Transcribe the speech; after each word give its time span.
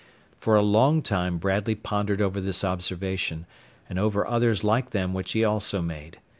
For 0.39 0.55
a 0.55 0.63
long 0.63 1.03
time 1.03 1.37
Bradley 1.37 1.75
pondered 1.75 2.21
over 2.23 2.41
this 2.41 2.63
observation, 2.63 3.45
and 3.87 3.99
over 3.99 4.25
others 4.25 4.63
like 4.63 4.89
them 4.89 5.13
which 5.13 5.33
he 5.33 5.43
also 5.43 5.79
made. 5.79 6.17